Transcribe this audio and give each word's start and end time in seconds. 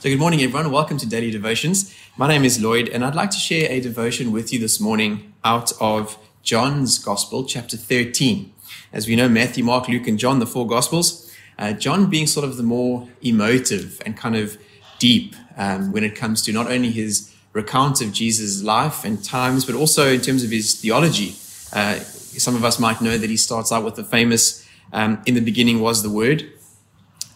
So, 0.00 0.08
good 0.08 0.20
morning, 0.20 0.42
everyone. 0.42 0.70
Welcome 0.70 0.96
to 0.98 1.08
Daily 1.08 1.32
Devotions. 1.32 1.92
My 2.16 2.28
name 2.28 2.44
is 2.44 2.62
Lloyd, 2.62 2.88
and 2.88 3.04
I'd 3.04 3.16
like 3.16 3.30
to 3.30 3.36
share 3.36 3.68
a 3.68 3.80
devotion 3.80 4.30
with 4.30 4.52
you 4.52 4.60
this 4.60 4.78
morning 4.78 5.34
out 5.42 5.72
of 5.80 6.16
John's 6.44 7.00
Gospel, 7.00 7.44
chapter 7.44 7.76
13. 7.76 8.52
As 8.92 9.08
we 9.08 9.16
know, 9.16 9.28
Matthew, 9.28 9.64
Mark, 9.64 9.88
Luke, 9.88 10.06
and 10.06 10.16
John, 10.16 10.38
the 10.38 10.46
four 10.46 10.68
Gospels, 10.68 11.34
uh, 11.58 11.72
John 11.72 12.08
being 12.08 12.28
sort 12.28 12.44
of 12.46 12.56
the 12.56 12.62
more 12.62 13.08
emotive 13.22 14.00
and 14.06 14.16
kind 14.16 14.36
of 14.36 14.56
deep 15.00 15.34
um, 15.56 15.90
when 15.90 16.04
it 16.04 16.14
comes 16.14 16.42
to 16.42 16.52
not 16.52 16.70
only 16.70 16.92
his 16.92 17.34
recount 17.52 18.00
of 18.00 18.12
Jesus' 18.12 18.62
life 18.62 19.04
and 19.04 19.24
times, 19.24 19.64
but 19.64 19.74
also 19.74 20.12
in 20.12 20.20
terms 20.20 20.44
of 20.44 20.52
his 20.52 20.80
theology. 20.80 21.34
Uh, 21.72 21.96
some 21.98 22.54
of 22.54 22.64
us 22.64 22.78
might 22.78 23.00
know 23.00 23.18
that 23.18 23.30
he 23.30 23.36
starts 23.36 23.72
out 23.72 23.82
with 23.82 23.96
the 23.96 24.04
famous, 24.04 24.64
um, 24.92 25.20
in 25.26 25.34
the 25.34 25.40
beginning 25.40 25.80
was 25.80 26.04
the 26.04 26.10
Word, 26.10 26.52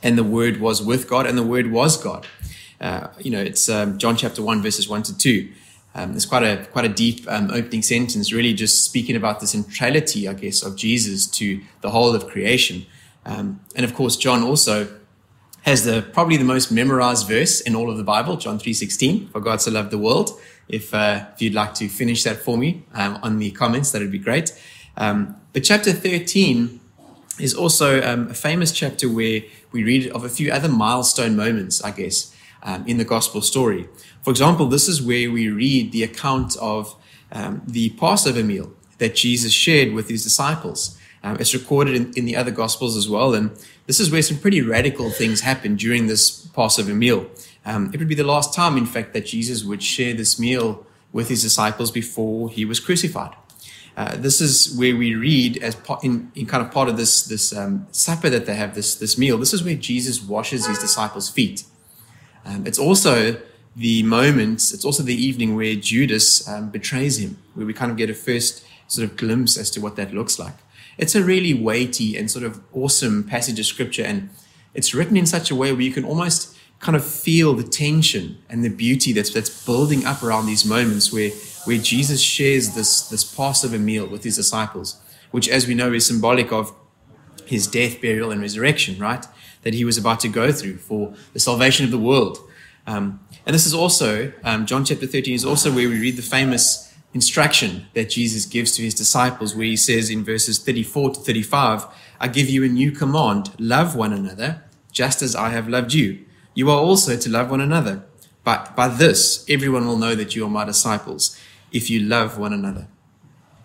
and 0.00 0.16
the 0.16 0.22
Word 0.22 0.60
was 0.60 0.80
with 0.80 1.08
God, 1.08 1.26
and 1.26 1.36
the 1.36 1.42
Word 1.42 1.72
was 1.72 2.00
God. 2.00 2.28
Uh, 2.82 3.08
you 3.20 3.30
know, 3.30 3.40
it's 3.40 3.68
um, 3.68 3.96
John 3.96 4.16
chapter 4.16 4.42
1, 4.42 4.60
verses 4.60 4.88
1 4.88 5.04
to 5.04 5.16
2. 5.16 5.52
Um, 5.94 6.14
it's 6.14 6.24
quite 6.24 6.42
a 6.42 6.64
quite 6.72 6.86
a 6.86 6.88
deep 6.88 7.26
um, 7.28 7.50
opening 7.50 7.82
sentence, 7.82 8.32
really 8.32 8.54
just 8.54 8.84
speaking 8.84 9.14
about 9.14 9.40
the 9.40 9.46
centrality, 9.46 10.26
I 10.26 10.32
guess, 10.32 10.62
of 10.62 10.74
Jesus 10.74 11.26
to 11.32 11.60
the 11.82 11.90
whole 11.90 12.14
of 12.14 12.26
creation. 12.28 12.86
Um, 13.26 13.60
and 13.76 13.84
of 13.84 13.94
course, 13.94 14.16
John 14.16 14.42
also 14.42 14.88
has 15.62 15.84
the 15.84 16.02
probably 16.12 16.38
the 16.38 16.44
most 16.44 16.72
memorized 16.72 17.28
verse 17.28 17.60
in 17.60 17.74
all 17.74 17.90
of 17.90 17.98
the 17.98 18.04
Bible, 18.04 18.36
John 18.36 18.58
3:16, 18.58 19.28
"For 19.32 19.40
God 19.40 19.60
so 19.60 19.70
loved 19.70 19.90
the 19.90 19.98
world." 19.98 20.30
If 20.66 20.94
uh, 20.94 21.26
if 21.34 21.42
you'd 21.42 21.54
like 21.54 21.74
to 21.74 21.88
finish 21.88 22.22
that 22.22 22.42
for 22.42 22.56
me 22.56 22.84
um, 22.94 23.18
on 23.22 23.38
the 23.38 23.50
comments, 23.50 23.90
that 23.90 24.00
would 24.00 24.10
be 24.10 24.18
great. 24.18 24.50
Um, 24.96 25.36
but 25.52 25.62
chapter 25.62 25.92
13 25.92 26.80
is 27.38 27.52
also 27.52 28.00
a 28.00 28.34
famous 28.34 28.72
chapter 28.72 29.10
where 29.10 29.42
we 29.72 29.84
read 29.84 30.10
of 30.12 30.24
a 30.24 30.28
few 30.28 30.50
other 30.50 30.68
milestone 30.68 31.36
moments, 31.36 31.82
I 31.82 31.90
guess 31.90 32.32
um, 32.62 32.84
in 32.86 32.98
the 32.98 33.04
gospel 33.04 33.42
story. 33.42 33.88
For 34.22 34.30
example, 34.30 34.66
this 34.66 34.88
is 34.88 35.02
where 35.02 35.30
we 35.30 35.48
read 35.48 35.92
the 35.92 36.02
account 36.02 36.56
of 36.56 36.96
um, 37.32 37.62
the 37.66 37.90
Passover 37.90 38.42
meal 38.42 38.72
that 38.98 39.14
Jesus 39.14 39.52
shared 39.52 39.92
with 39.92 40.08
his 40.08 40.22
disciples. 40.22 40.98
Um, 41.24 41.36
it's 41.38 41.54
recorded 41.54 41.94
in, 41.94 42.12
in, 42.14 42.24
the 42.24 42.36
other 42.36 42.50
gospels 42.50 42.96
as 42.96 43.08
well. 43.08 43.34
And 43.34 43.50
this 43.86 44.00
is 44.00 44.10
where 44.10 44.22
some 44.22 44.38
pretty 44.38 44.60
radical 44.60 45.10
things 45.10 45.40
happen 45.40 45.76
during 45.76 46.06
this 46.06 46.46
Passover 46.48 46.94
meal. 46.94 47.26
Um, 47.64 47.90
it 47.92 47.98
would 47.98 48.08
be 48.08 48.14
the 48.14 48.24
last 48.24 48.54
time, 48.54 48.76
in 48.76 48.86
fact, 48.86 49.12
that 49.14 49.26
Jesus 49.26 49.64
would 49.64 49.82
share 49.82 50.14
this 50.14 50.38
meal 50.38 50.84
with 51.12 51.28
his 51.28 51.42
disciples 51.42 51.90
before 51.90 52.48
he 52.48 52.64
was 52.64 52.80
crucified. 52.80 53.34
Uh, 53.96 54.16
this 54.16 54.40
is 54.40 54.74
where 54.76 54.96
we 54.96 55.14
read 55.14 55.58
as 55.58 55.76
in, 56.02 56.32
in, 56.34 56.46
kind 56.46 56.64
of 56.64 56.72
part 56.72 56.88
of 56.88 56.96
this 56.96 57.24
this 57.24 57.54
um, 57.54 57.86
supper 57.92 58.30
that 58.30 58.46
they 58.46 58.54
have 58.54 58.74
this 58.74 58.94
this 58.94 59.18
meal. 59.18 59.36
This 59.36 59.52
is 59.52 59.62
where 59.62 59.74
Jesus 59.74 60.22
washes 60.22 60.66
his 60.66 60.78
disciples' 60.78 61.28
feet. 61.28 61.64
Um, 62.44 62.66
it's 62.66 62.78
also 62.78 63.40
the 63.76 64.02
moment, 64.02 64.72
it's 64.74 64.84
also 64.84 65.02
the 65.02 65.14
evening 65.14 65.56
where 65.56 65.74
Judas 65.74 66.46
um, 66.48 66.70
betrays 66.70 67.18
him, 67.18 67.38
where 67.54 67.66
we 67.66 67.72
kind 67.72 67.90
of 67.90 67.96
get 67.96 68.10
a 68.10 68.14
first 68.14 68.64
sort 68.86 69.08
of 69.08 69.16
glimpse 69.16 69.56
as 69.56 69.70
to 69.70 69.80
what 69.80 69.96
that 69.96 70.12
looks 70.12 70.38
like. 70.38 70.54
It's 70.98 71.14
a 71.14 71.24
really 71.24 71.54
weighty 71.54 72.16
and 72.16 72.30
sort 72.30 72.44
of 72.44 72.60
awesome 72.72 73.24
passage 73.24 73.58
of 73.58 73.66
scripture, 73.66 74.04
and 74.04 74.28
it's 74.74 74.94
written 74.94 75.16
in 75.16 75.26
such 75.26 75.50
a 75.50 75.54
way 75.54 75.72
where 75.72 75.80
you 75.82 75.92
can 75.92 76.04
almost 76.04 76.56
kind 76.80 76.96
of 76.96 77.04
feel 77.04 77.54
the 77.54 77.62
tension 77.62 78.36
and 78.50 78.64
the 78.64 78.68
beauty 78.68 79.12
that's 79.12 79.30
that's 79.30 79.64
building 79.64 80.04
up 80.04 80.22
around 80.22 80.46
these 80.46 80.64
moments 80.64 81.12
where 81.12 81.30
where 81.64 81.78
Jesus 81.78 82.20
shares 82.20 82.74
this 82.74 83.08
this 83.08 83.24
Passover 83.24 83.78
meal 83.78 84.06
with 84.06 84.24
his 84.24 84.36
disciples, 84.36 85.00
which, 85.30 85.48
as 85.48 85.66
we 85.66 85.74
know, 85.74 85.92
is 85.92 86.06
symbolic 86.06 86.52
of 86.52 86.74
his 87.52 87.66
death, 87.66 88.00
burial, 88.00 88.30
and 88.30 88.40
resurrection, 88.40 88.98
right? 88.98 89.24
That 89.62 89.74
he 89.74 89.84
was 89.84 89.98
about 89.98 90.20
to 90.20 90.28
go 90.28 90.50
through 90.50 90.78
for 90.78 91.14
the 91.34 91.40
salvation 91.40 91.84
of 91.84 91.90
the 91.90 91.98
world. 91.98 92.38
Um, 92.86 93.20
and 93.44 93.54
this 93.54 93.66
is 93.66 93.74
also, 93.74 94.32
um, 94.42 94.64
John 94.66 94.84
chapter 94.84 95.06
13 95.06 95.34
is 95.34 95.44
also 95.44 95.70
where 95.70 95.88
we 95.88 96.00
read 96.00 96.16
the 96.16 96.22
famous 96.22 96.92
instruction 97.12 97.86
that 97.92 98.08
Jesus 98.08 98.46
gives 98.46 98.72
to 98.76 98.82
his 98.82 98.94
disciples, 98.94 99.54
where 99.54 99.66
he 99.66 99.76
says 99.76 100.08
in 100.08 100.24
verses 100.24 100.58
34 100.58 101.10
to 101.10 101.20
35, 101.20 101.84
I 102.18 102.28
give 102.28 102.48
you 102.48 102.64
a 102.64 102.68
new 102.68 102.90
command 102.90 103.50
love 103.58 103.94
one 103.94 104.14
another, 104.14 104.64
just 104.90 105.20
as 105.20 105.36
I 105.36 105.50
have 105.50 105.68
loved 105.68 105.92
you. 105.92 106.24
You 106.54 106.70
are 106.70 106.78
also 106.78 107.16
to 107.18 107.30
love 107.30 107.50
one 107.50 107.60
another. 107.60 108.02
But 108.44 108.74
by 108.74 108.88
this, 108.88 109.44
everyone 109.48 109.86
will 109.86 109.98
know 109.98 110.14
that 110.14 110.34
you 110.34 110.46
are 110.46 110.50
my 110.50 110.64
disciples 110.64 111.38
if 111.70 111.90
you 111.90 112.00
love 112.00 112.38
one 112.38 112.54
another. 112.54 112.88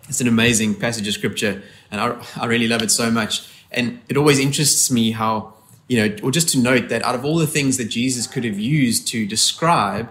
It's 0.08 0.20
an 0.20 0.28
amazing 0.28 0.74
passage 0.74 1.08
of 1.08 1.14
scripture, 1.14 1.62
and 1.90 2.00
I, 2.00 2.22
I 2.36 2.46
really 2.46 2.68
love 2.68 2.82
it 2.82 2.90
so 2.90 3.10
much. 3.10 3.46
And 3.70 4.00
it 4.08 4.16
always 4.16 4.38
interests 4.38 4.90
me 4.90 5.12
how, 5.12 5.54
you 5.88 5.96
know, 6.08 6.16
or 6.22 6.30
just 6.30 6.48
to 6.50 6.58
note 6.58 6.88
that 6.88 7.02
out 7.02 7.14
of 7.14 7.24
all 7.24 7.38
the 7.38 7.46
things 7.46 7.76
that 7.76 7.86
Jesus 7.86 8.26
could 8.26 8.44
have 8.44 8.58
used 8.58 9.06
to 9.08 9.26
describe 9.26 10.10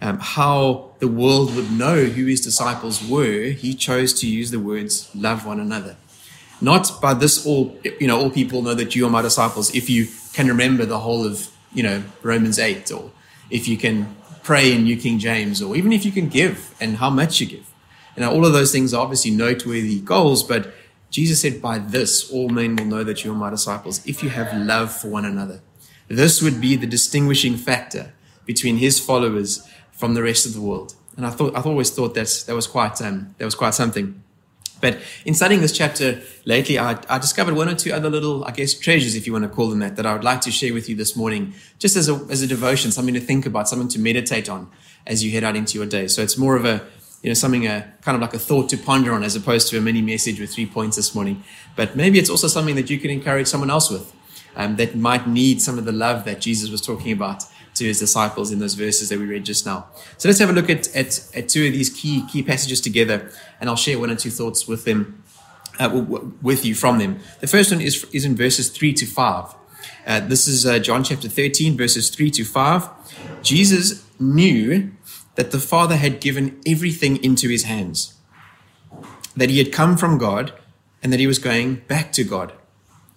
um, 0.00 0.18
how 0.20 0.92
the 0.98 1.08
world 1.08 1.54
would 1.54 1.70
know 1.72 2.04
who 2.04 2.26
his 2.26 2.40
disciples 2.40 3.06
were, 3.06 3.50
he 3.50 3.74
chose 3.74 4.12
to 4.20 4.28
use 4.28 4.50
the 4.50 4.60
words 4.60 5.10
love 5.14 5.46
one 5.46 5.60
another. 5.60 5.96
Not 6.60 7.00
by 7.02 7.14
this 7.14 7.46
all, 7.46 7.76
you 8.00 8.06
know, 8.06 8.18
all 8.18 8.30
people 8.30 8.62
know 8.62 8.74
that 8.74 8.94
you 8.94 9.06
are 9.06 9.10
my 9.10 9.22
disciples 9.22 9.74
if 9.74 9.90
you 9.90 10.06
can 10.32 10.48
remember 10.48 10.86
the 10.86 11.00
whole 11.00 11.26
of, 11.26 11.50
you 11.72 11.82
know, 11.82 12.02
Romans 12.22 12.58
8 12.58 12.90
or 12.92 13.10
if 13.50 13.68
you 13.68 13.76
can 13.76 14.16
pray 14.42 14.72
in 14.72 14.84
New 14.84 14.96
King 14.96 15.18
James 15.18 15.60
or 15.60 15.76
even 15.76 15.92
if 15.92 16.04
you 16.04 16.12
can 16.12 16.28
give 16.28 16.74
and 16.80 16.96
how 16.96 17.10
much 17.10 17.40
you 17.40 17.46
give. 17.46 17.66
Know, 18.16 18.32
all 18.32 18.46
of 18.46 18.54
those 18.54 18.72
things 18.72 18.94
are 18.94 19.02
obviously 19.02 19.30
noteworthy 19.30 20.00
goals, 20.00 20.42
but 20.42 20.72
Jesus 21.10 21.40
said, 21.40 21.62
By 21.62 21.78
this, 21.78 22.30
all 22.30 22.48
men 22.48 22.76
will 22.76 22.84
know 22.84 23.04
that 23.04 23.24
you 23.24 23.32
are 23.32 23.36
my 23.36 23.50
disciples, 23.50 24.06
if 24.06 24.22
you 24.22 24.28
have 24.30 24.56
love 24.56 24.92
for 24.92 25.08
one 25.08 25.24
another. 25.24 25.60
This 26.08 26.40
would 26.42 26.60
be 26.60 26.76
the 26.76 26.86
distinguishing 26.86 27.56
factor 27.56 28.12
between 28.44 28.76
his 28.76 29.00
followers 29.00 29.68
from 29.92 30.14
the 30.14 30.22
rest 30.22 30.46
of 30.46 30.54
the 30.54 30.60
world. 30.60 30.94
And 31.16 31.26
I 31.26 31.30
thought, 31.30 31.56
I've 31.56 31.66
always 31.66 31.90
thought 31.90 32.14
that 32.14 32.44
that 32.46 32.54
was 32.54 32.66
quite, 32.66 33.00
um, 33.00 33.34
that 33.38 33.44
was 33.44 33.54
quite 33.54 33.74
something. 33.74 34.22
But 34.80 34.98
in 35.24 35.32
studying 35.34 35.62
this 35.62 35.72
chapter 35.72 36.20
lately, 36.44 36.78
I, 36.78 36.98
I, 37.08 37.18
discovered 37.18 37.54
one 37.54 37.68
or 37.68 37.74
two 37.74 37.92
other 37.92 38.10
little, 38.10 38.44
I 38.44 38.50
guess, 38.50 38.74
treasures, 38.74 39.14
if 39.14 39.26
you 39.26 39.32
want 39.32 39.44
to 39.44 39.48
call 39.48 39.70
them 39.70 39.78
that, 39.78 39.96
that 39.96 40.04
I 40.04 40.12
would 40.12 40.24
like 40.24 40.42
to 40.42 40.50
share 40.50 40.74
with 40.74 40.88
you 40.88 40.94
this 40.94 41.16
morning, 41.16 41.54
just 41.78 41.96
as 41.96 42.10
a, 42.10 42.14
as 42.30 42.42
a 42.42 42.46
devotion, 42.46 42.92
something 42.92 43.14
to 43.14 43.20
think 43.20 43.46
about, 43.46 43.68
something 43.68 43.88
to 43.88 43.98
meditate 43.98 44.50
on 44.50 44.70
as 45.06 45.24
you 45.24 45.30
head 45.30 45.44
out 45.44 45.56
into 45.56 45.78
your 45.78 45.86
day. 45.86 46.08
So 46.08 46.20
it's 46.20 46.36
more 46.36 46.56
of 46.56 46.66
a, 46.66 46.86
you 47.26 47.30
know, 47.30 47.34
something 47.34 47.66
a 47.66 47.92
kind 48.02 48.14
of 48.14 48.22
like 48.22 48.34
a 48.34 48.38
thought 48.38 48.68
to 48.68 48.76
ponder 48.76 49.12
on 49.12 49.24
as 49.24 49.34
opposed 49.34 49.68
to 49.68 49.76
a 49.76 49.80
mini 49.80 50.00
message 50.00 50.38
with 50.38 50.54
three 50.54 50.64
points 50.64 50.94
this 50.94 51.12
morning. 51.12 51.42
But 51.74 51.96
maybe 51.96 52.20
it's 52.20 52.30
also 52.30 52.46
something 52.46 52.76
that 52.76 52.88
you 52.88 53.00
can 53.00 53.10
encourage 53.10 53.48
someone 53.48 53.68
else 53.68 53.90
with 53.90 54.14
um, 54.54 54.76
that 54.76 54.94
might 54.94 55.26
need 55.26 55.60
some 55.60 55.76
of 55.76 55.86
the 55.86 55.90
love 55.90 56.24
that 56.24 56.40
Jesus 56.40 56.70
was 56.70 56.80
talking 56.80 57.10
about 57.10 57.42
to 57.74 57.84
his 57.84 57.98
disciples 57.98 58.52
in 58.52 58.60
those 58.60 58.74
verses 58.74 59.08
that 59.08 59.18
we 59.18 59.26
read 59.26 59.44
just 59.44 59.66
now. 59.66 59.88
So 60.18 60.28
let's 60.28 60.38
have 60.38 60.50
a 60.50 60.52
look 60.52 60.70
at, 60.70 60.86
at, 60.94 61.28
at 61.34 61.48
two 61.48 61.66
of 61.66 61.72
these 61.72 61.90
key 61.90 62.24
key 62.30 62.44
passages 62.44 62.80
together, 62.80 63.28
and 63.60 63.68
I'll 63.68 63.74
share 63.74 63.98
one 63.98 64.12
or 64.12 64.14
two 64.14 64.30
thoughts 64.30 64.68
with 64.68 64.84
them, 64.84 65.24
uh, 65.80 66.04
with 66.40 66.64
you 66.64 66.76
from 66.76 66.98
them. 66.98 67.18
The 67.40 67.48
first 67.48 67.72
one 67.72 67.80
is 67.80 68.04
is 68.12 68.24
in 68.24 68.36
verses 68.36 68.70
three 68.70 68.92
to 68.92 69.04
five. 69.04 69.52
Uh, 70.06 70.20
this 70.20 70.46
is 70.46 70.64
uh, 70.64 70.78
John 70.78 71.02
chapter 71.02 71.28
13, 71.28 71.76
verses 71.76 72.10
3 72.10 72.30
to 72.30 72.44
5. 72.44 73.42
Jesus 73.42 74.04
knew 74.20 74.92
that 75.36 75.50
the 75.50 75.60
Father 75.60 75.96
had 75.96 76.20
given 76.20 76.60
everything 76.66 77.22
into 77.22 77.48
his 77.48 77.64
hands, 77.64 78.14
that 79.36 79.50
he 79.50 79.58
had 79.58 79.72
come 79.72 79.96
from 79.96 80.18
God, 80.18 80.52
and 81.02 81.12
that 81.12 81.20
he 81.20 81.26
was 81.26 81.38
going 81.38 81.76
back 81.86 82.12
to 82.12 82.24
God. 82.24 82.52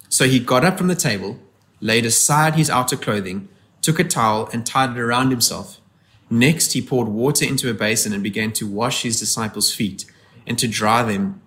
So 0.08 0.26
he 0.26 0.38
got 0.38 0.64
up 0.64 0.78
from 0.78 0.88
the 0.88 0.94
table, 0.94 1.38
laid 1.80 2.06
aside 2.06 2.54
his 2.54 2.70
outer 2.70 2.96
clothing, 2.96 3.48
took 3.80 3.98
a 3.98 4.04
towel, 4.04 4.48
and 4.52 4.66
tied 4.66 4.90
it 4.90 5.00
around 5.00 5.30
himself. 5.30 5.80
Next, 6.28 6.72
he 6.72 6.82
poured 6.82 7.08
water 7.08 7.44
into 7.44 7.68
a 7.70 7.74
basin 7.74 8.12
and 8.12 8.22
began 8.22 8.52
to 8.52 8.66
wash 8.66 9.02
his 9.02 9.18
disciples' 9.18 9.74
feet 9.74 10.04
and 10.46 10.58
to 10.58 10.68
dry 10.68 11.02
them 11.02 11.40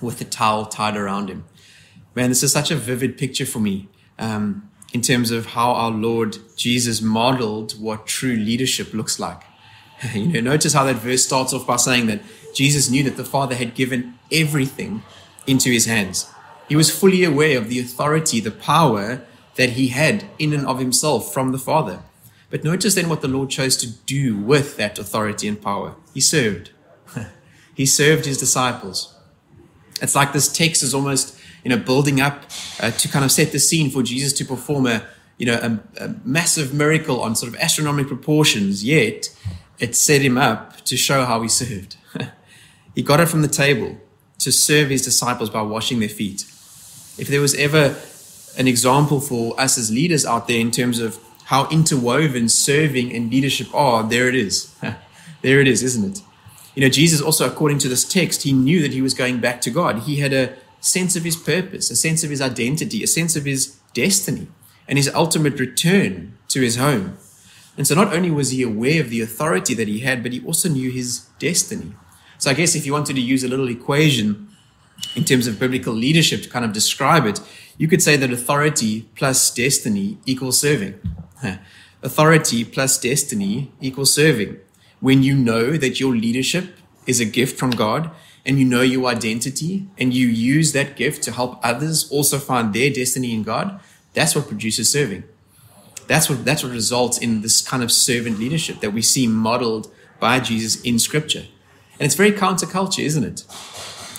with 0.00 0.18
the 0.18 0.24
towel 0.24 0.66
tied 0.66 0.96
around 0.96 1.28
him. 1.28 1.44
Man, 2.14 2.28
this 2.28 2.42
is 2.42 2.52
such 2.52 2.70
a 2.70 2.76
vivid 2.76 3.18
picture 3.18 3.46
for 3.46 3.60
me 3.60 3.88
um, 4.18 4.70
in 4.92 5.00
terms 5.00 5.30
of 5.30 5.46
how 5.46 5.72
our 5.72 5.90
Lord 5.90 6.38
Jesus 6.56 7.00
modeled 7.00 7.72
what 7.72 8.06
true 8.06 8.36
leadership 8.36 8.92
looks 8.94 9.18
like. 9.18 9.42
You 10.14 10.26
know, 10.26 10.50
notice 10.50 10.72
how 10.72 10.84
that 10.84 10.96
verse 10.96 11.24
starts 11.24 11.52
off 11.52 11.66
by 11.66 11.76
saying 11.76 12.06
that 12.06 12.22
Jesus 12.54 12.90
knew 12.90 13.02
that 13.04 13.16
the 13.16 13.24
Father 13.24 13.54
had 13.54 13.74
given 13.74 14.18
everything 14.30 15.02
into 15.46 15.70
his 15.70 15.86
hands. 15.86 16.30
He 16.68 16.76
was 16.76 16.90
fully 16.90 17.24
aware 17.24 17.58
of 17.58 17.68
the 17.68 17.78
authority, 17.78 18.40
the 18.40 18.50
power 18.50 19.22
that 19.56 19.70
he 19.70 19.88
had 19.88 20.24
in 20.38 20.52
and 20.52 20.66
of 20.66 20.78
himself 20.78 21.32
from 21.32 21.52
the 21.52 21.58
Father. 21.58 22.00
But 22.50 22.64
notice 22.64 22.94
then 22.94 23.08
what 23.08 23.22
the 23.22 23.28
Lord 23.28 23.50
chose 23.50 23.76
to 23.78 23.90
do 23.90 24.36
with 24.36 24.76
that 24.76 24.98
authority 24.98 25.48
and 25.48 25.60
power. 25.60 25.94
He 26.12 26.20
served. 26.20 26.70
he 27.74 27.86
served 27.86 28.26
his 28.26 28.38
disciples. 28.38 29.14
It's 30.00 30.14
like 30.14 30.32
this 30.32 30.52
text 30.52 30.82
is 30.82 30.94
almost, 30.94 31.38
you 31.64 31.70
know, 31.70 31.78
building 31.78 32.20
up 32.20 32.44
uh, 32.80 32.90
to 32.90 33.08
kind 33.08 33.24
of 33.24 33.32
set 33.32 33.52
the 33.52 33.58
scene 33.58 33.90
for 33.90 34.02
Jesus 34.02 34.32
to 34.34 34.44
perform 34.44 34.86
a, 34.86 35.06
you 35.38 35.46
know, 35.46 35.54
a, 35.98 36.04
a 36.04 36.14
massive 36.24 36.74
miracle 36.74 37.20
on 37.20 37.34
sort 37.36 37.54
of 37.54 37.58
astronomical 37.60 38.16
proportions. 38.16 38.84
Yet 38.84 39.34
it 39.82 39.96
set 39.96 40.22
him 40.22 40.38
up 40.38 40.80
to 40.82 40.96
show 40.96 41.24
how 41.24 41.42
he 41.42 41.48
served. 41.48 41.96
he 42.94 43.02
got 43.02 43.18
it 43.18 43.26
from 43.26 43.42
the 43.42 43.48
table 43.48 43.98
to 44.38 44.52
serve 44.52 44.90
his 44.90 45.02
disciples 45.02 45.50
by 45.50 45.60
washing 45.60 45.98
their 45.98 46.08
feet. 46.08 46.42
If 47.18 47.26
there 47.26 47.40
was 47.40 47.54
ever 47.56 47.96
an 48.56 48.68
example 48.68 49.20
for 49.20 49.58
us 49.60 49.76
as 49.76 49.90
leaders 49.90 50.24
out 50.24 50.46
there 50.46 50.60
in 50.60 50.70
terms 50.70 51.00
of 51.00 51.18
how 51.46 51.68
interwoven 51.68 52.48
serving 52.48 53.12
and 53.12 53.28
leadership 53.28 53.74
are, 53.74 54.04
there 54.04 54.28
it 54.28 54.36
is. 54.36 54.72
there 55.42 55.60
it 55.60 55.66
is, 55.66 55.82
isn't 55.82 56.12
it? 56.12 56.22
You 56.76 56.82
know, 56.82 56.88
Jesus 56.88 57.20
also, 57.20 57.44
according 57.44 57.78
to 57.78 57.88
this 57.88 58.08
text, 58.08 58.44
he 58.44 58.52
knew 58.52 58.80
that 58.82 58.92
he 58.92 59.02
was 59.02 59.14
going 59.14 59.40
back 59.40 59.60
to 59.62 59.70
God. 59.70 60.04
He 60.04 60.20
had 60.20 60.32
a 60.32 60.54
sense 60.80 61.16
of 61.16 61.24
his 61.24 61.34
purpose, 61.36 61.90
a 61.90 61.96
sense 61.96 62.22
of 62.22 62.30
his 62.30 62.40
identity, 62.40 63.02
a 63.02 63.08
sense 63.08 63.34
of 63.34 63.44
his 63.44 63.78
destiny, 63.94 64.46
and 64.86 64.96
his 64.96 65.12
ultimate 65.12 65.58
return 65.58 66.38
to 66.48 66.60
his 66.60 66.76
home. 66.76 67.18
And 67.76 67.86
so 67.86 67.94
not 67.94 68.12
only 68.12 68.30
was 68.30 68.50
he 68.50 68.62
aware 68.62 69.00
of 69.00 69.10
the 69.10 69.20
authority 69.20 69.74
that 69.74 69.88
he 69.88 70.00
had, 70.00 70.22
but 70.22 70.32
he 70.32 70.44
also 70.44 70.68
knew 70.68 70.90
his 70.90 71.20
destiny. 71.38 71.94
So 72.38 72.50
I 72.50 72.54
guess 72.54 72.74
if 72.74 72.84
you 72.84 72.92
wanted 72.92 73.16
to 73.16 73.22
use 73.22 73.44
a 73.44 73.48
little 73.48 73.68
equation 73.68 74.48
in 75.16 75.24
terms 75.24 75.46
of 75.46 75.58
biblical 75.58 75.92
leadership 75.92 76.42
to 76.42 76.50
kind 76.50 76.64
of 76.64 76.72
describe 76.72 77.26
it, 77.26 77.40
you 77.78 77.88
could 77.88 78.02
say 78.02 78.16
that 78.16 78.32
authority 78.32 79.02
plus 79.14 79.50
destiny 79.50 80.18
equals 80.26 80.60
serving. 80.60 81.00
authority 82.02 82.64
plus 82.64 82.98
destiny 82.98 83.72
equals 83.80 84.12
serving. 84.12 84.58
When 85.00 85.22
you 85.22 85.34
know 85.34 85.76
that 85.76 86.00
your 86.00 86.14
leadership 86.14 86.76
is 87.06 87.20
a 87.20 87.24
gift 87.24 87.58
from 87.58 87.70
God 87.70 88.10
and 88.44 88.58
you 88.58 88.64
know 88.64 88.82
your 88.82 89.06
identity 89.06 89.88
and 89.98 90.12
you 90.12 90.26
use 90.26 90.72
that 90.72 90.96
gift 90.96 91.22
to 91.24 91.32
help 91.32 91.58
others 91.62 92.10
also 92.10 92.38
find 92.38 92.74
their 92.74 92.90
destiny 92.90 93.32
in 93.32 93.42
God, 93.42 93.80
that's 94.14 94.34
what 94.34 94.48
produces 94.48 94.92
serving. 94.92 95.24
That's 96.12 96.28
what 96.28 96.44
that's 96.44 96.62
what 96.62 96.72
results 96.72 97.16
in 97.16 97.40
this 97.40 97.62
kind 97.62 97.82
of 97.82 97.90
servant 97.90 98.38
leadership 98.38 98.80
that 98.80 98.92
we 98.92 99.00
see 99.00 99.26
modeled 99.26 99.90
by 100.20 100.40
Jesus 100.40 100.78
in 100.82 100.98
scripture. 100.98 101.46
And 101.98 102.02
it's 102.02 102.14
very 102.14 102.32
counterculture, 102.32 103.02
isn't 103.02 103.24
it? 103.24 103.46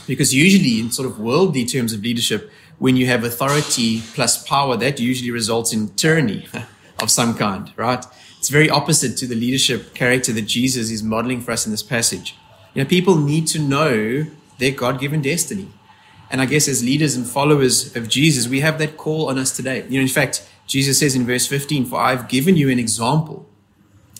Because 0.07 0.33
usually 0.33 0.79
in 0.79 0.89
sort 0.89 1.07
of 1.07 1.19
worldly 1.19 1.65
terms 1.65 1.93
of 1.93 2.01
leadership, 2.01 2.49
when 2.79 2.97
you 2.97 3.05
have 3.05 3.23
authority 3.23 4.01
plus 4.15 4.43
power, 4.43 4.75
that 4.75 4.99
usually 4.99 5.29
results 5.29 5.71
in 5.71 5.89
tyranny 5.89 6.47
of 6.99 7.11
some 7.11 7.35
kind, 7.35 7.71
right? 7.75 8.03
It's 8.39 8.49
very 8.49 8.71
opposite 8.71 9.15
to 9.17 9.27
the 9.27 9.35
leadership 9.35 9.93
character 9.93 10.33
that 10.33 10.47
Jesus 10.47 10.89
is 10.89 11.03
modeling 11.03 11.41
for 11.41 11.51
us 11.51 11.67
in 11.67 11.71
this 11.71 11.83
passage. 11.83 12.35
You 12.73 12.83
know, 12.83 12.89
people 12.89 13.17
need 13.17 13.45
to 13.49 13.59
know 13.59 14.25
their 14.57 14.71
God 14.71 14.99
given 14.99 15.21
destiny. 15.21 15.67
And 16.31 16.41
I 16.41 16.47
guess 16.47 16.67
as 16.67 16.83
leaders 16.83 17.15
and 17.15 17.27
followers 17.27 17.95
of 17.95 18.09
Jesus, 18.09 18.47
we 18.47 18.61
have 18.61 18.79
that 18.79 18.97
call 18.97 19.29
on 19.29 19.37
us 19.37 19.55
today. 19.55 19.85
You 19.87 19.99
know, 19.99 20.01
in 20.01 20.07
fact, 20.07 20.49
Jesus 20.67 20.99
says 20.99 21.15
in 21.15 21.25
verse 21.25 21.47
15, 21.47 21.85
For 21.85 21.99
I've 21.99 22.27
given 22.27 22.55
you 22.55 22.69
an 22.69 22.79
example 22.79 23.49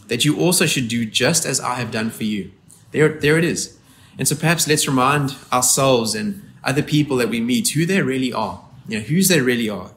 that 0.08 0.26
you 0.26 0.40
also 0.40 0.66
should 0.66 0.88
do 0.88 1.06
just 1.06 1.46
as 1.46 1.60
I 1.60 1.76
have 1.76 1.92
done 1.92 2.10
for 2.10 2.24
you. 2.24 2.52
There, 2.92 3.10
there 3.10 3.38
it 3.38 3.44
is. 3.44 3.78
And 4.18 4.28
so 4.28 4.36
perhaps 4.36 4.68
let's 4.68 4.88
remind 4.88 5.36
ourselves 5.52 6.14
and 6.14 6.52
other 6.64 6.84
people 6.84 7.18
that 7.18 7.30
we 7.30 7.42
meet 7.42 7.70
who 7.70 7.86
they 7.86 8.02
really 8.02 8.32
are, 8.32 8.64
you 8.88 9.00
know, 9.00 9.04
whose 9.04 9.28
they 9.28 9.42
really 9.42 9.70
are 9.70 9.92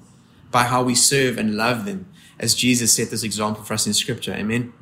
by 0.50 0.64
how 0.64 0.82
we 0.82 0.94
serve 0.94 1.36
and 1.38 1.56
love 1.56 1.84
them 1.84 2.08
as 2.38 2.54
Jesus 2.54 2.92
set 2.92 3.10
this 3.10 3.22
example 3.22 3.62
for 3.62 3.74
us 3.74 3.86
in 3.86 3.92
scripture. 3.92 4.32
Amen. 4.32 4.72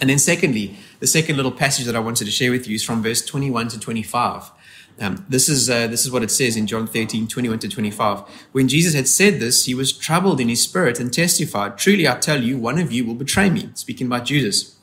And 0.00 0.10
then 0.10 0.18
secondly, 0.18 0.76
the 1.00 1.06
second 1.06 1.36
little 1.36 1.52
passage 1.52 1.86
that 1.86 1.96
I 1.96 2.00
wanted 2.00 2.24
to 2.24 2.30
share 2.30 2.50
with 2.50 2.66
you 2.66 2.74
is 2.74 2.84
from 2.84 3.02
verse 3.02 3.24
21 3.24 3.68
to 3.68 3.80
25. 3.80 4.50
Um, 5.00 5.24
this 5.28 5.48
is 5.48 5.70
uh, 5.70 5.86
this 5.86 6.04
is 6.04 6.10
what 6.10 6.22
it 6.22 6.30
says 6.30 6.56
in 6.56 6.66
John 6.66 6.86
13, 6.86 7.26
21 7.26 7.58
to 7.60 7.68
25. 7.68 8.20
When 8.52 8.68
Jesus 8.68 8.94
had 8.94 9.08
said 9.08 9.40
this, 9.40 9.64
he 9.64 9.74
was 9.74 9.92
troubled 9.92 10.40
in 10.40 10.48
his 10.48 10.62
spirit 10.62 11.00
and 11.00 11.12
testified, 11.12 11.78
Truly 11.78 12.06
I 12.06 12.16
tell 12.16 12.42
you, 12.42 12.58
one 12.58 12.78
of 12.78 12.92
you 12.92 13.04
will 13.04 13.14
betray 13.14 13.50
me, 13.50 13.70
speaking 13.74 14.06
about 14.06 14.26
Judas. 14.26 14.76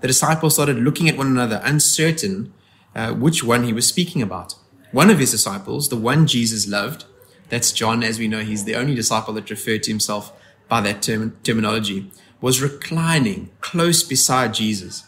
The 0.00 0.06
disciples 0.06 0.54
started 0.54 0.76
looking 0.76 1.08
at 1.08 1.16
one 1.16 1.26
another, 1.26 1.60
uncertain 1.64 2.52
uh, 2.94 3.12
which 3.12 3.42
one 3.42 3.64
he 3.64 3.72
was 3.72 3.86
speaking 3.86 4.22
about. 4.22 4.54
One 4.92 5.10
of 5.10 5.18
his 5.18 5.32
disciples, 5.32 5.88
the 5.88 5.96
one 5.96 6.26
Jesus 6.26 6.68
loved, 6.68 7.04
that's 7.48 7.72
John, 7.72 8.02
as 8.02 8.18
we 8.18 8.28
know, 8.28 8.40
he's 8.40 8.64
the 8.64 8.76
only 8.76 8.94
disciple 8.94 9.34
that 9.34 9.50
referred 9.50 9.82
to 9.84 9.90
himself 9.90 10.32
by 10.68 10.80
that 10.82 11.02
term, 11.02 11.36
terminology, 11.42 12.10
was 12.40 12.62
reclining 12.62 13.50
close 13.60 14.02
beside 14.02 14.54
Jesus. 14.54 15.04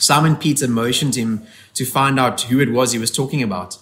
Simon 0.00 0.34
Peter 0.34 0.66
motioned 0.66 1.14
him 1.14 1.46
to 1.74 1.84
find 1.84 2.18
out 2.18 2.40
who 2.42 2.58
it 2.58 2.72
was 2.72 2.92
he 2.92 2.98
was 2.98 3.10
talking 3.10 3.42
about. 3.42 3.78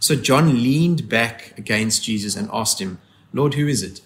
So 0.00 0.16
John 0.16 0.62
leaned 0.62 1.08
back 1.08 1.56
against 1.58 2.02
Jesus 2.02 2.36
and 2.36 2.48
asked 2.52 2.80
him, 2.80 2.98
Lord, 3.32 3.54
who 3.54 3.68
is 3.68 3.82
it? 3.82 4.00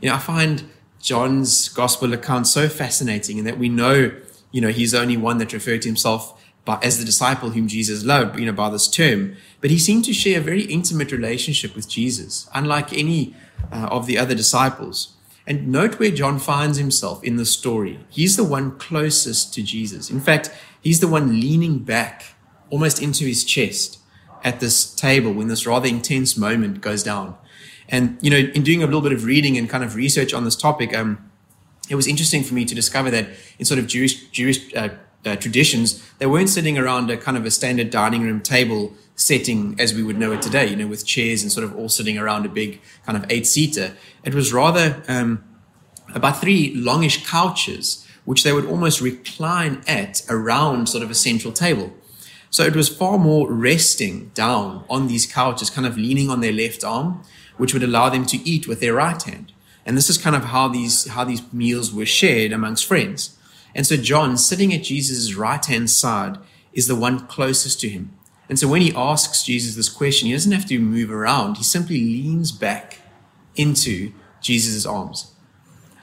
You 0.00 0.08
know, 0.08 0.14
I 0.14 0.18
find 0.18 0.64
John's 1.00 1.68
gospel 1.68 2.12
account 2.12 2.46
so 2.46 2.68
fascinating 2.68 3.38
in 3.38 3.44
that 3.44 3.58
we 3.58 3.68
know, 3.68 4.12
you 4.52 4.60
know, 4.60 4.68
he's 4.68 4.94
only 4.94 5.16
one 5.16 5.38
that 5.38 5.52
referred 5.52 5.82
to 5.82 5.88
himself 5.88 6.40
by, 6.64 6.78
as 6.82 6.98
the 6.98 7.04
disciple 7.04 7.50
whom 7.50 7.66
Jesus 7.66 8.04
loved, 8.04 8.38
you 8.38 8.46
know, 8.46 8.52
by 8.52 8.70
this 8.70 8.88
term. 8.88 9.36
But 9.60 9.70
he 9.70 9.78
seemed 9.78 10.04
to 10.04 10.12
share 10.12 10.38
a 10.38 10.42
very 10.42 10.62
intimate 10.62 11.10
relationship 11.10 11.74
with 11.74 11.88
Jesus, 11.88 12.48
unlike 12.54 12.92
any 12.92 13.34
uh, 13.72 13.88
of 13.90 14.06
the 14.06 14.16
other 14.16 14.34
disciples. 14.34 15.14
And 15.46 15.68
note 15.68 15.98
where 15.98 16.10
John 16.10 16.38
finds 16.38 16.76
himself 16.76 17.24
in 17.24 17.36
the 17.36 17.46
story. 17.46 17.98
He's 18.10 18.36
the 18.36 18.44
one 18.44 18.78
closest 18.78 19.54
to 19.54 19.62
Jesus. 19.62 20.10
In 20.10 20.20
fact, 20.20 20.54
he's 20.80 21.00
the 21.00 21.08
one 21.08 21.40
leaning 21.40 21.80
back 21.80 22.34
almost 22.70 23.02
into 23.02 23.24
his 23.24 23.44
chest 23.44 23.98
at 24.44 24.60
this 24.60 24.94
table 24.94 25.32
when 25.32 25.48
this 25.48 25.66
rather 25.66 25.88
intense 25.88 26.36
moment 26.36 26.80
goes 26.80 27.02
down. 27.02 27.36
And, 27.88 28.18
you 28.20 28.30
know, 28.30 28.36
in 28.36 28.62
doing 28.62 28.82
a 28.82 28.86
little 28.86 29.00
bit 29.00 29.12
of 29.12 29.24
reading 29.24 29.56
and 29.56 29.68
kind 29.68 29.82
of 29.82 29.94
research 29.94 30.34
on 30.34 30.44
this 30.44 30.54
topic, 30.56 30.94
um, 30.94 31.30
it 31.88 31.94
was 31.94 32.06
interesting 32.06 32.42
for 32.42 32.54
me 32.54 32.64
to 32.66 32.74
discover 32.74 33.10
that 33.10 33.28
in 33.58 33.64
sort 33.64 33.80
of 33.80 33.86
Jewish, 33.86 34.28
Jewish 34.28 34.74
uh, 34.74 34.90
uh, 35.24 35.36
traditions, 35.36 36.02
they 36.18 36.26
weren't 36.26 36.50
sitting 36.50 36.78
around 36.78 37.10
a 37.10 37.16
kind 37.16 37.36
of 37.36 37.46
a 37.46 37.50
standard 37.50 37.90
dining 37.90 38.22
room 38.22 38.40
table 38.40 38.92
setting 39.16 39.74
as 39.80 39.94
we 39.94 40.02
would 40.02 40.18
know 40.18 40.32
it 40.32 40.40
today, 40.42 40.66
you 40.68 40.76
know, 40.76 40.86
with 40.86 41.04
chairs 41.04 41.42
and 41.42 41.50
sort 41.50 41.64
of 41.64 41.74
all 41.76 41.88
sitting 41.88 42.18
around 42.18 42.46
a 42.46 42.48
big 42.48 42.80
kind 43.04 43.16
of 43.16 43.24
eight 43.30 43.46
seater. 43.46 43.96
It 44.22 44.34
was 44.34 44.52
rather 44.52 45.02
um, 45.08 45.42
about 46.14 46.40
three 46.40 46.74
longish 46.74 47.26
couches, 47.26 48.06
which 48.28 48.44
they 48.44 48.52
would 48.52 48.66
almost 48.66 49.00
recline 49.00 49.82
at 49.86 50.20
around 50.28 50.86
sort 50.86 51.02
of 51.02 51.10
a 51.10 51.14
central 51.14 51.50
table. 51.50 51.90
So 52.50 52.62
it 52.62 52.76
was 52.76 52.86
far 52.86 53.16
more 53.16 53.50
resting 53.50 54.32
down 54.34 54.84
on 54.90 55.08
these 55.08 55.24
couches, 55.24 55.70
kind 55.70 55.86
of 55.86 55.96
leaning 55.96 56.28
on 56.28 56.42
their 56.42 56.52
left 56.52 56.84
arm, 56.84 57.22
which 57.56 57.72
would 57.72 57.82
allow 57.82 58.10
them 58.10 58.26
to 58.26 58.36
eat 58.46 58.68
with 58.68 58.80
their 58.80 58.92
right 58.92 59.22
hand. 59.22 59.52
And 59.86 59.96
this 59.96 60.10
is 60.10 60.18
kind 60.18 60.36
of 60.36 60.44
how 60.44 60.68
these, 60.68 61.08
how 61.08 61.24
these 61.24 61.40
meals 61.54 61.90
were 61.90 62.04
shared 62.04 62.52
amongst 62.52 62.84
friends. 62.84 63.34
And 63.74 63.86
so 63.86 63.96
John, 63.96 64.36
sitting 64.36 64.74
at 64.74 64.82
Jesus' 64.82 65.34
right 65.34 65.64
hand 65.64 65.88
side, 65.88 66.36
is 66.74 66.86
the 66.86 66.96
one 66.96 67.26
closest 67.28 67.80
to 67.80 67.88
him. 67.88 68.12
And 68.50 68.58
so 68.58 68.68
when 68.68 68.82
he 68.82 68.94
asks 68.94 69.42
Jesus 69.42 69.74
this 69.74 69.88
question, 69.88 70.26
he 70.26 70.34
doesn't 70.34 70.52
have 70.52 70.66
to 70.66 70.78
move 70.78 71.10
around. 71.10 71.56
He 71.56 71.64
simply 71.64 71.98
leans 71.98 72.52
back 72.52 72.98
into 73.56 74.12
Jesus' 74.42 74.84
arms. 74.84 75.32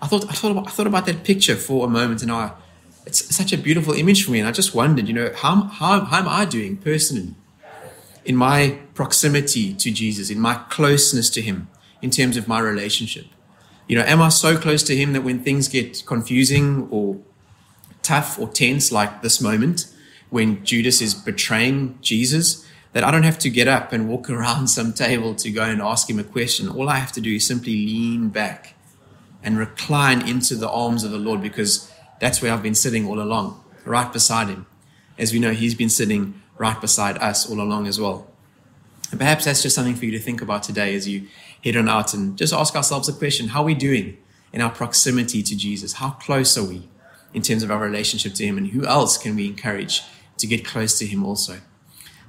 I 0.01 0.07
thought, 0.07 0.29
I 0.29 0.33
thought, 0.33 0.51
about, 0.51 0.67
I 0.67 0.71
thought 0.71 0.87
about 0.87 1.05
that 1.05 1.23
picture 1.23 1.55
for 1.55 1.85
a 1.85 1.89
moment, 1.89 2.21
and 2.21 2.31
I, 2.31 2.51
it's 3.05 3.35
such 3.35 3.53
a 3.53 3.57
beautiful 3.57 3.93
image 3.93 4.25
for 4.25 4.31
me. 4.31 4.39
And 4.39 4.47
I 4.47 4.51
just 4.51 4.75
wondered, 4.75 5.07
you 5.07 5.13
know, 5.13 5.31
how, 5.35 5.63
how, 5.63 6.01
how 6.01 6.19
am 6.19 6.27
I 6.27 6.45
doing 6.45 6.77
personally 6.77 7.35
in 8.23 8.35
my 8.35 8.79
proximity 8.93 9.73
to 9.73 9.91
Jesus, 9.91 10.29
in 10.29 10.39
my 10.39 10.55
closeness 10.69 11.29
to 11.31 11.41
Him, 11.41 11.69
in 12.01 12.09
terms 12.09 12.37
of 12.37 12.47
my 12.47 12.59
relationship? 12.59 13.25
You 13.87 13.97
know, 13.97 14.03
am 14.03 14.21
I 14.21 14.29
so 14.29 14.57
close 14.57 14.83
to 14.83 14.95
Him 14.95 15.13
that 15.13 15.23
when 15.23 15.43
things 15.43 15.67
get 15.67 16.03
confusing 16.05 16.87
or 16.91 17.19
tough 18.01 18.39
or 18.39 18.47
tense, 18.47 18.91
like 18.91 19.21
this 19.21 19.39
moment, 19.41 19.87
when 20.29 20.63
Judas 20.65 21.01
is 21.01 21.13
betraying 21.13 21.97
Jesus 22.01 22.65
that 22.93 23.03
I 23.03 23.11
don't 23.11 23.23
have 23.23 23.39
to 23.39 23.49
get 23.49 23.67
up 23.67 23.91
and 23.91 24.07
walk 24.07 24.29
around 24.35 24.67
some 24.67 24.93
table 24.93 25.35
to 25.35 25.51
go 25.51 25.63
and 25.63 25.81
ask 25.81 26.09
him 26.09 26.19
a 26.19 26.23
question. 26.23 26.69
All 26.69 26.89
I 26.89 26.97
have 26.97 27.11
to 27.13 27.21
do 27.21 27.35
is 27.35 27.45
simply 27.45 27.73
lean 27.73 28.29
back 28.29 28.74
and 29.45 29.57
recline 29.57 30.27
into 30.27 30.55
the 30.55 30.69
arms 30.69 31.05
of 31.05 31.11
the 31.11 31.17
Lord 31.17 31.41
because 31.41 31.89
that's 32.19 32.41
where 32.41 32.51
I've 32.51 32.63
been 32.63 32.75
sitting 32.75 33.07
all 33.07 33.21
along, 33.21 33.63
right 33.85 34.11
beside 34.11 34.49
him. 34.49 34.65
As 35.17 35.31
we 35.31 35.39
know, 35.39 35.51
he's 35.51 35.75
been 35.75 35.89
sitting 35.89 36.41
right 36.57 36.79
beside 36.79 37.17
us 37.19 37.49
all 37.49 37.61
along 37.61 37.87
as 37.87 37.99
well. 37.99 38.27
And 39.11 39.19
perhaps 39.19 39.45
that's 39.45 39.61
just 39.61 39.75
something 39.75 39.95
for 39.95 40.05
you 40.05 40.11
to 40.11 40.19
think 40.19 40.41
about 40.41 40.63
today 40.63 40.95
as 40.95 41.07
you 41.07 41.27
head 41.63 41.77
on 41.77 41.87
out 41.87 42.13
and 42.13 42.37
just 42.37 42.53
ask 42.53 42.75
ourselves 42.75 43.07
a 43.07 43.13
question 43.13 43.49
How 43.49 43.61
are 43.61 43.65
we 43.65 43.75
doing 43.75 44.17
in 44.51 44.59
our 44.59 44.71
proximity 44.71 45.41
to 45.43 45.55
Jesus? 45.55 45.93
How 45.93 46.11
close 46.11 46.57
are 46.57 46.65
we 46.65 46.89
in 47.33 47.41
terms 47.41 47.63
of 47.63 47.71
our 47.71 47.79
relationship 47.79 48.33
to 48.33 48.45
him? 48.45 48.57
And 48.57 48.67
who 48.67 48.85
else 48.85 49.17
can 49.17 49.35
we 49.35 49.45
encourage 49.45 50.01
to 50.37 50.47
get 50.47 50.65
close 50.65 50.97
to 50.99 51.05
Him 51.05 51.25
also. 51.25 51.59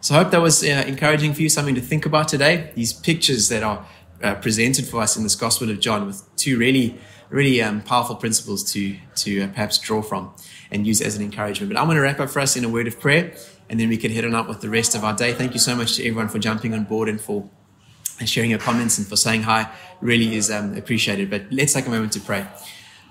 So 0.00 0.14
I 0.14 0.18
hope 0.22 0.30
that 0.30 0.40
was 0.40 0.62
uh, 0.62 0.84
encouraging 0.86 1.34
for 1.34 1.42
you, 1.42 1.48
something 1.48 1.74
to 1.74 1.80
think 1.80 2.06
about 2.06 2.28
today. 2.28 2.70
These 2.74 2.92
pictures 2.92 3.48
that 3.48 3.62
are 3.62 3.86
uh, 4.22 4.34
presented 4.36 4.86
for 4.86 5.00
us 5.00 5.16
in 5.16 5.22
this 5.22 5.34
Gospel 5.34 5.70
of 5.70 5.80
John 5.80 6.06
with 6.06 6.22
two 6.36 6.58
really, 6.58 6.98
really 7.28 7.62
um, 7.62 7.82
powerful 7.82 8.16
principles 8.16 8.72
to, 8.72 8.96
to 9.16 9.42
uh, 9.42 9.48
perhaps 9.48 9.78
draw 9.78 10.02
from 10.02 10.34
and 10.70 10.86
use 10.86 11.00
as 11.00 11.16
an 11.16 11.22
encouragement. 11.22 11.72
But 11.72 11.78
I'm 11.78 11.86
going 11.86 11.96
to 11.96 12.02
wrap 12.02 12.20
up 12.20 12.30
for 12.30 12.40
us 12.40 12.56
in 12.56 12.64
a 12.64 12.68
word 12.68 12.86
of 12.86 12.98
prayer 12.98 13.34
and 13.68 13.80
then 13.80 13.88
we 13.88 13.96
can 13.96 14.12
head 14.12 14.24
on 14.24 14.34
up 14.34 14.48
with 14.48 14.60
the 14.60 14.70
rest 14.70 14.94
of 14.94 15.04
our 15.04 15.14
day. 15.14 15.32
Thank 15.32 15.52
you 15.52 15.60
so 15.60 15.74
much 15.74 15.96
to 15.96 16.06
everyone 16.06 16.28
for 16.28 16.38
jumping 16.38 16.72
on 16.74 16.84
board 16.84 17.08
and 17.08 17.20
for 17.20 17.48
sharing 18.24 18.50
your 18.50 18.58
comments 18.58 18.98
and 18.98 19.06
for 19.06 19.16
saying 19.16 19.42
hi. 19.42 19.70
Really 20.00 20.36
is 20.36 20.50
um, 20.50 20.76
appreciated. 20.76 21.30
But 21.30 21.44
let's 21.50 21.72
take 21.72 21.86
a 21.86 21.90
moment 21.90 22.12
to 22.12 22.20
pray. 22.20 22.46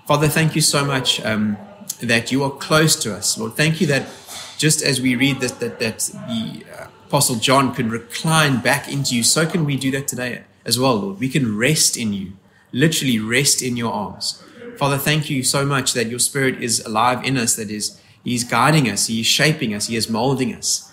Father, 0.06 0.28
thank 0.28 0.54
you 0.54 0.60
so 0.60 0.84
much 0.84 1.24
um, 1.24 1.56
that 2.00 2.32
you 2.32 2.42
are 2.44 2.50
close 2.50 2.96
to 2.96 3.14
us. 3.14 3.36
Lord, 3.38 3.54
thank 3.54 3.80
you 3.80 3.86
that 3.88 4.08
just 4.56 4.82
as 4.82 5.00
we 5.00 5.14
read 5.16 5.40
that, 5.40 5.60
that, 5.60 5.78
that 5.80 5.98
the 6.28 6.64
uh, 6.72 6.86
Apostle 7.06 7.36
John 7.36 7.74
could 7.74 7.86
recline 7.86 8.60
back 8.60 8.90
into 8.90 9.14
you, 9.14 9.22
so 9.22 9.46
can 9.46 9.64
we 9.64 9.76
do 9.76 9.90
that 9.92 10.08
today 10.08 10.42
as 10.66 10.78
well, 10.78 10.96
Lord. 10.96 11.18
We 11.18 11.30
can 11.30 11.56
rest 11.56 11.96
in 11.96 12.12
you, 12.12 12.32
literally 12.72 13.18
rest 13.18 13.62
in 13.62 13.78
your 13.78 13.92
arms. 13.92 14.42
Father, 14.76 14.98
thank 14.98 15.30
you 15.30 15.42
so 15.42 15.64
much 15.64 15.94
that 15.94 16.08
your 16.08 16.18
Spirit 16.18 16.62
is 16.62 16.84
alive 16.84 17.24
in 17.24 17.38
us, 17.38 17.56
that 17.56 17.70
is, 17.70 17.98
He's 18.22 18.44
guiding 18.44 18.90
us, 18.90 19.06
he's 19.06 19.24
shaping 19.24 19.72
us, 19.72 19.86
He 19.86 19.96
is 19.96 20.10
molding 20.10 20.52
us. 20.54 20.92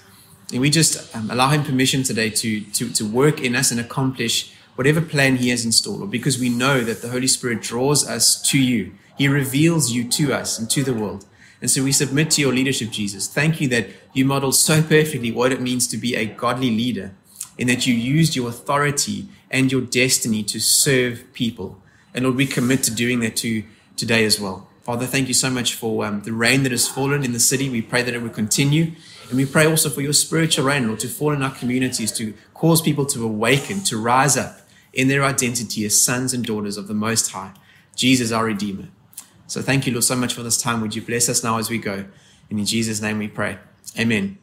And 0.51 0.61
we 0.61 0.69
just 0.69 1.13
um, 1.15 1.31
allow 1.31 1.49
Him 1.49 1.63
permission 1.63 2.03
today 2.03 2.29
to, 2.29 2.61
to, 2.61 2.93
to 2.93 3.05
work 3.05 3.41
in 3.41 3.55
us 3.55 3.71
and 3.71 3.79
accomplish 3.79 4.53
whatever 4.75 5.01
plan 5.01 5.37
He 5.37 5.49
has 5.49 5.65
installed, 5.65 6.11
because 6.11 6.39
we 6.39 6.49
know 6.49 6.81
that 6.81 7.01
the 7.01 7.09
Holy 7.09 7.27
Spirit 7.27 7.61
draws 7.61 8.07
us 8.07 8.41
to 8.43 8.59
you. 8.59 8.93
He 9.17 9.27
reveals 9.27 9.91
you 9.91 10.07
to 10.09 10.33
us 10.33 10.59
and 10.59 10.69
to 10.69 10.83
the 10.83 10.93
world. 10.93 11.25
And 11.61 11.71
so 11.71 11.83
we 11.83 11.91
submit 11.91 12.29
to 12.31 12.41
your 12.41 12.53
leadership, 12.53 12.91
Jesus. 12.91 13.27
Thank 13.27 13.61
you 13.61 13.67
that 13.69 13.87
you 14.13 14.25
model 14.25 14.51
so 14.51 14.81
perfectly 14.81 15.31
what 15.31 15.51
it 15.51 15.61
means 15.61 15.87
to 15.87 15.97
be 15.97 16.15
a 16.15 16.25
godly 16.25 16.69
leader, 16.69 17.15
in 17.57 17.67
that 17.67 17.85
you 17.85 17.93
used 17.93 18.35
your 18.35 18.49
authority 18.49 19.27
and 19.51 19.71
your 19.71 19.81
destiny 19.81 20.43
to 20.43 20.59
serve 20.59 21.31
people. 21.33 21.77
And 22.13 22.25
Lord, 22.25 22.35
we 22.35 22.45
commit 22.45 22.83
to 22.83 22.93
doing 22.93 23.19
that 23.21 23.35
to 23.37 23.63
today 23.95 24.25
as 24.25 24.39
well. 24.39 24.67
Father, 24.81 25.05
thank 25.05 25.27
you 25.29 25.33
so 25.33 25.49
much 25.49 25.75
for 25.75 26.05
um, 26.05 26.21
the 26.23 26.33
rain 26.33 26.63
that 26.63 26.71
has 26.71 26.87
fallen 26.87 27.23
in 27.23 27.31
the 27.31 27.39
city. 27.39 27.69
We 27.69 27.81
pray 27.81 28.01
that 28.01 28.13
it 28.13 28.21
will 28.21 28.29
continue. 28.29 28.91
And 29.29 29.37
we 29.37 29.45
pray 29.45 29.65
also 29.65 29.89
for 29.89 30.01
your 30.01 30.13
spiritual 30.13 30.65
rain, 30.65 30.87
Lord, 30.87 30.99
to 30.99 31.07
fall 31.07 31.31
in 31.31 31.41
our 31.41 31.53
communities, 31.53 32.11
to 32.13 32.33
cause 32.53 32.81
people 32.81 33.05
to 33.07 33.23
awaken, 33.23 33.81
to 33.85 33.97
rise 33.97 34.35
up 34.35 34.59
in 34.91 35.07
their 35.07 35.23
identity 35.23 35.85
as 35.85 35.99
sons 35.99 36.33
and 36.33 36.45
daughters 36.45 36.77
of 36.77 36.87
the 36.87 36.93
Most 36.93 37.31
High, 37.31 37.53
Jesus, 37.95 38.31
our 38.31 38.45
Redeemer. 38.45 38.89
So 39.47 39.61
thank 39.61 39.87
you, 39.87 39.93
Lord, 39.93 40.03
so 40.03 40.15
much 40.15 40.33
for 40.33 40.43
this 40.43 40.61
time. 40.61 40.81
Would 40.81 40.95
you 40.95 41.01
bless 41.01 41.29
us 41.29 41.43
now 41.43 41.57
as 41.57 41.69
we 41.69 41.77
go? 41.77 42.05
And 42.49 42.59
in 42.59 42.65
Jesus' 42.65 43.01
name 43.01 43.19
we 43.19 43.27
pray. 43.27 43.59
Amen. 43.97 44.42